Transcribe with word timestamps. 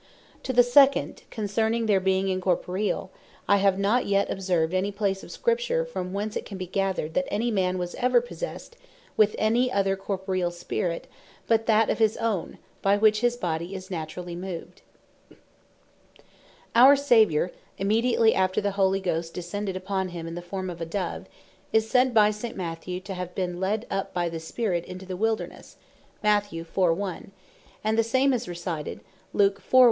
To 0.41 0.51
the 0.51 0.63
second, 0.63 1.21
concerning 1.29 1.85
their 1.85 1.99
being 1.99 2.25
Incorporeall, 2.25 3.09
I 3.47 3.57
have 3.57 3.77
not 3.77 4.07
yet 4.07 4.31
observed 4.31 4.73
any 4.73 4.91
place 4.91 5.21
of 5.23 5.29
Scripture, 5.29 5.85
from 5.85 6.11
whence 6.11 6.35
it 6.35 6.43
can 6.43 6.57
be 6.57 6.65
gathered, 6.65 7.13
that 7.13 7.27
any 7.31 7.51
man 7.51 7.77
was 7.77 7.93
ever 7.93 8.19
possessed 8.19 8.75
with 9.15 9.35
any 9.37 9.71
other 9.71 9.95
Corporeal 9.95 10.49
Spirit, 10.49 11.05
but 11.45 11.67
that 11.67 11.91
of 11.91 11.99
his 11.99 12.17
owne, 12.17 12.57
by 12.81 12.97
which 12.97 13.21
his 13.21 13.37
body 13.37 13.75
is 13.75 13.91
naturally 13.91 14.35
moved. 14.35 14.81
The 15.29 15.35
Scriptures 15.35 15.45
Doe 15.53 16.23
Not 16.23 16.25
Teach 16.25 16.73
That 16.73 16.73
Spirits 16.73 16.73
Are 16.73 16.81
Incorporeall 16.81 16.87
Our 16.87 16.95
Saviour, 16.95 17.51
immediately 17.77 18.33
after 18.33 18.61
the 18.61 18.71
Holy 18.71 19.01
Ghost 19.01 19.33
descended 19.35 19.75
upon 19.75 20.07
him 20.07 20.25
in 20.25 20.33
the 20.33 20.41
form 20.41 20.71
of 20.71 20.81
a 20.81 20.85
Dove, 20.87 21.27
is 21.71 21.87
said 21.87 22.11
by 22.15 22.31
St. 22.31 22.57
Matthew 22.57 22.99
(Chapt. 22.99 23.05
4. 23.05 23.05
1.) 23.05 23.05
to 23.05 23.13
have 23.19 23.35
been 23.35 23.59
"led 23.59 23.85
up 23.91 24.15
by 24.15 24.27
the 24.29 24.39
Spirit 24.39 24.83
into 24.85 25.05
the 25.05 25.15
Wildernesse;" 25.15 25.75
and 26.23 27.97
the 27.99 28.03
same 28.03 28.33
is 28.33 28.47
recited 28.47 29.01
(Luke 29.31 29.61
4. 29.61 29.79
1.) 29.79 29.79